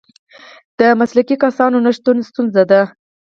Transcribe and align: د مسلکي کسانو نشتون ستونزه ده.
د 0.79 0.81
مسلکي 0.99 1.35
کسانو 1.43 1.77
نشتون 1.85 2.17
ستونزه 2.29 2.63
ده. 2.71 2.81